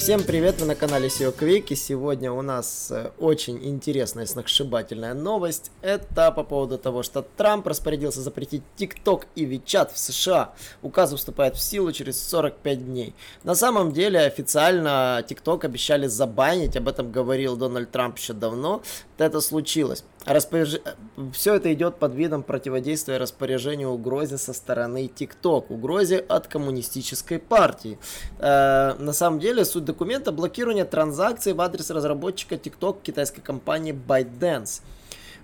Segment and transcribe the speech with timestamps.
[0.00, 5.12] Всем привет, вы на канале SEO Quick, и сегодня у нас э, очень интересная сногсшибательная
[5.12, 5.70] новость.
[5.82, 10.54] Это по поводу того, что Трамп распорядился запретить TikTok и WeChat в США.
[10.80, 13.14] Указ вступает в силу через 45 дней.
[13.44, 18.80] На самом деле официально TikTok обещали забанить, об этом говорил Дональд Трамп еще давно.
[19.18, 20.02] Это случилось.
[20.24, 20.76] Распоряж...
[21.34, 27.98] Все это идет под видом противодействия распоряжению угрозе со стороны TikTok, угрозе от коммунистической партии.
[28.38, 34.82] Э, на самом деле суть документа блокирование транзакций в адрес разработчика TikTok китайской компании ByteDance.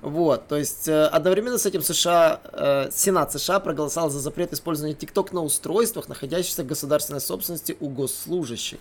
[0.03, 4.95] Вот, то есть э, одновременно с этим США, э, Сенат США проголосовал за запрет использования
[4.95, 8.79] TikTok на устройствах, находящихся в государственной собственности у госслужащих.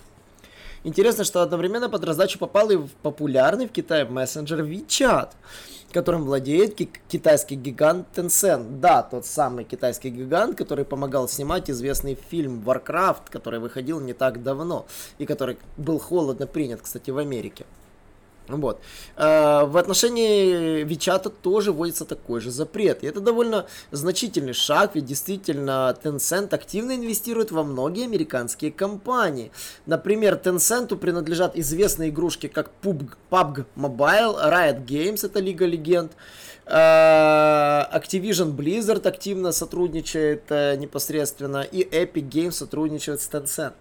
[0.86, 5.30] Интересно, что одновременно под раздачу попал и популярный в Китае мессенджер WeChat,
[5.90, 6.76] которым владеет
[7.08, 8.78] китайский гигант Tencent.
[8.78, 14.44] Да, тот самый китайский гигант, который помогал снимать известный фильм Warcraft, который выходил не так
[14.44, 14.86] давно
[15.18, 17.66] и который был холодно принят, кстати, в Америке.
[18.48, 18.80] Вот.
[19.16, 23.02] А, в отношении Вичата тоже вводится такой же запрет.
[23.02, 29.50] И это довольно значительный шаг, ведь действительно Tencent активно инвестирует во многие американские компании.
[29.86, 36.12] Например, Tencent принадлежат известные игрушки, как PUBG, Mobile, Riot Games, это Лига Легенд,
[36.66, 43.74] а, Activision Blizzard активно сотрудничает э, непосредственно, и Epic Games сотрудничает с Tencent.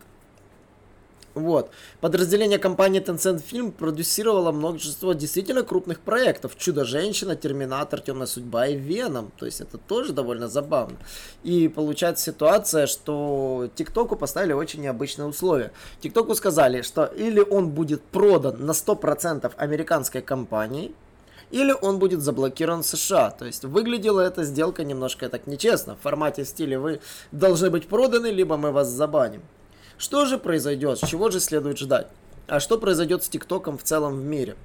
[1.36, 1.70] Вот.
[2.00, 6.56] Подразделение компании Tencent Film продюсировало множество действительно крупных проектов.
[6.58, 9.34] Чудо-женщина, Терминатор, Темная судьба и Веном.
[9.38, 10.96] То есть это тоже довольно забавно.
[11.44, 15.74] И получается ситуация, что ТикТоку поставили очень необычные условия.
[16.00, 20.94] ТикТоку сказали, что или он будет продан на 100% американской компании,
[21.52, 23.30] или он будет заблокирован в США.
[23.32, 25.98] То есть выглядела эта сделка немножко так нечестно.
[25.98, 27.02] В формате стиля вы
[27.34, 29.42] должны быть проданы, либо мы вас забаним.
[29.98, 31.00] Что же произойдет?
[31.00, 32.08] Чего же следует ждать?
[32.48, 34.56] А что произойдет с ТикТоком в целом в мире?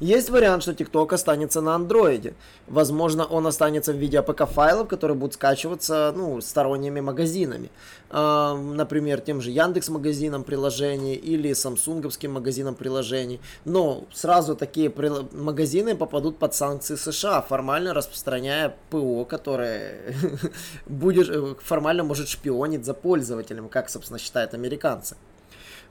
[0.00, 2.34] Есть вариант, что TikTok останется на андроиде.
[2.66, 7.70] Возможно, он останется в виде APK-файлов, которые будут скачиваться ну, сторонними магазинами.
[8.10, 13.40] Э, например, тем же Яндекс магазином приложений или самсунговским магазином приложений.
[13.64, 14.92] Но сразу такие
[15.32, 20.14] магазины попадут под санкции США, формально распространяя ПО, которое
[20.86, 25.16] будет, э, формально может шпионить за пользователем, как, собственно, считают американцы.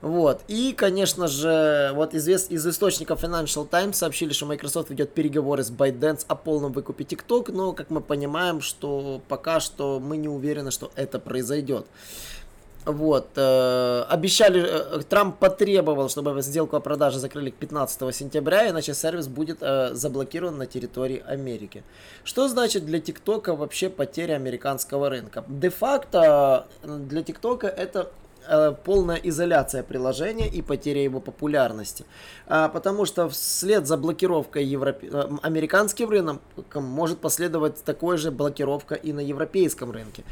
[0.02, 0.42] Вот.
[0.48, 5.70] И, конечно же, вот из, из источников Financial Times сообщили, что Microsoft ведет переговоры с
[5.70, 10.70] ByteDance о полном выкупе TikTok, но, как мы понимаем, что пока что мы не уверены,
[10.70, 11.86] что это произойдет.
[12.86, 13.30] Вот.
[13.34, 19.26] Э, обещали, э, Трамп потребовал, чтобы сделку о продаже закрыли к 15 сентября, иначе сервис
[19.26, 21.82] будет э, заблокирован на территории Америки.
[22.22, 25.44] Что значит для ТикТока вообще потеря американского рынка?
[25.48, 28.12] Де-факто для ТикТока это
[28.48, 32.04] Э, полная изоляция приложения и потеря его популярности.
[32.46, 35.02] А, потому что вслед за блокировкой европ...
[35.02, 40.22] Э, американским рынком может последовать такой же блокировка и на европейском рынке.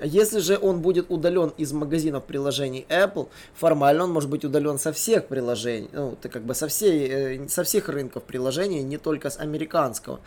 [0.00, 4.92] Если же он будет удален из магазинов приложений Apple, формально он может быть удален со
[4.92, 9.30] всех приложений, ну, это как бы со, всей, э, со всех рынков приложений, не только
[9.30, 10.20] с американского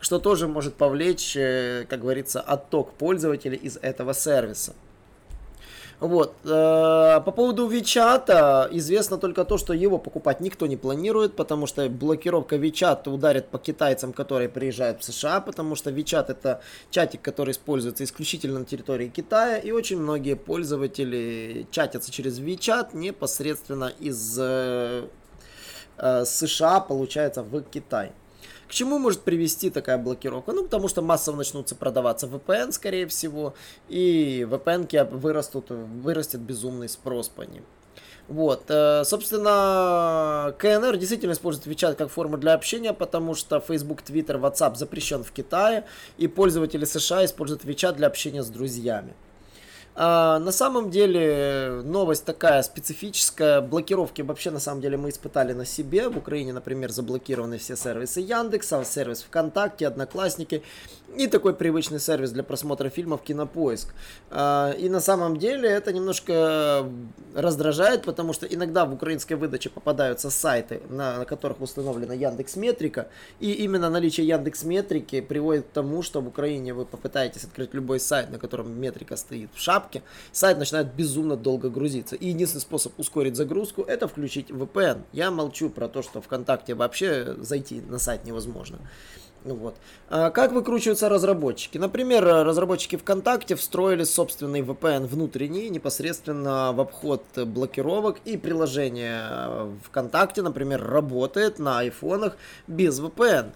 [0.00, 1.32] что тоже может повлечь,
[1.88, 4.74] как говорится, отток пользователей из этого сервиса.
[6.00, 6.34] Вот.
[6.44, 11.88] Э, по поводу WeChat известно только то, что его покупать никто не планирует, потому что
[11.88, 16.60] блокировка WeChat ударит по китайцам, которые приезжают в США, потому что WeChat это
[16.90, 23.92] чатик, который используется исключительно на территории Китая, и очень многие пользователи чатятся через WeChat непосредственно
[24.00, 25.08] из э,
[25.98, 28.12] э, США, получается, в Китай.
[28.68, 30.52] К чему может привести такая блокировка?
[30.52, 33.54] Ну, потому что массово начнутся продаваться VPN, скорее всего,
[33.88, 37.64] и VPN вырастут, вырастет безумный спрос по ним.
[38.26, 44.40] Вот, э, собственно, КНР действительно использует WeChat как форму для общения, потому что Facebook, Twitter,
[44.40, 45.84] WhatsApp запрещен в Китае,
[46.16, 49.12] и пользователи США используют WeChat для общения с друзьями.
[49.96, 53.60] А, на самом деле новость такая специфическая.
[53.60, 56.08] Блокировки вообще на самом деле мы испытали на себе.
[56.08, 60.62] В Украине, например, заблокированы все сервисы Яндекса, сервис ВКонтакте, Одноклассники.
[61.16, 63.94] и такой привычный сервис для просмотра фильмов Кинопоиск.
[64.30, 66.88] А, и на самом деле это немножко
[67.34, 73.06] раздражает, потому что иногда в украинской выдаче попадаются сайты, на, которых установлена Яндекс Метрика,
[73.38, 78.00] и именно наличие Яндекс Метрики приводит к тому, что в Украине вы попытаетесь открыть любой
[78.00, 79.83] сайт, на котором метрика стоит в шапке,
[80.32, 82.16] сайт начинает безумно долго грузиться.
[82.16, 85.02] И единственный способ ускорить загрузку это включить VPN.
[85.12, 88.78] Я молчу про то, что ВКонтакте вообще зайти на сайт невозможно.
[89.44, 89.76] Вот.
[90.08, 91.76] А как выкручиваются разработчики?
[91.76, 100.82] Например, разработчики ВКонтакте встроили собственный VPN внутренний непосредственно в обход блокировок и приложение ВКонтакте, например,
[100.82, 103.52] работает на айфонах без VPN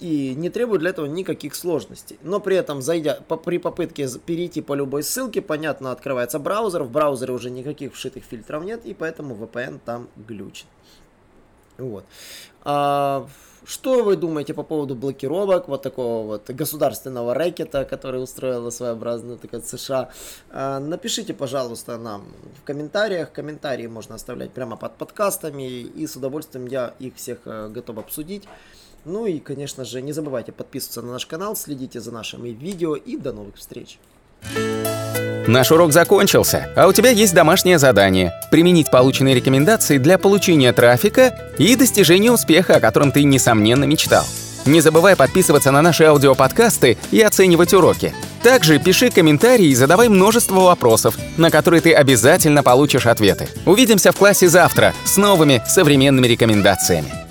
[0.00, 2.18] и не требует для этого никаких сложностей.
[2.22, 6.90] Но при этом, зайдя по, при попытке перейти по любой ссылке, понятно, открывается браузер, в
[6.90, 10.66] браузере уже никаких вшитых фильтров нет, и поэтому VPN там глючит.
[11.78, 12.04] Вот.
[12.64, 13.26] А,
[13.64, 19.64] что вы думаете по поводу блокировок вот такого вот государственного рэкета, который устроила своеобразно так
[19.64, 20.10] США?
[20.50, 22.24] А, напишите, пожалуйста, нам
[22.60, 23.32] в комментариях.
[23.32, 28.48] Комментарии можно оставлять прямо под подкастами, и с удовольствием я их всех э, готов обсудить.
[29.04, 33.16] Ну и, конечно же, не забывайте подписываться на наш канал, следите за нашими видео и
[33.16, 33.98] до новых встреч.
[35.46, 41.52] Наш урок закончился, а у тебя есть домашнее задание– применить полученные рекомендации для получения трафика
[41.58, 44.24] и достижения успеха, о котором ты, несомненно, мечтал.
[44.66, 48.14] Не забывай подписываться на наши аудиоподкасты и оценивать уроки.
[48.42, 53.48] Также пиши комментарии и задавай множество вопросов, на которые ты обязательно получишь ответы.
[53.64, 57.29] Увидимся в классе завтра с новыми современными рекомендациями.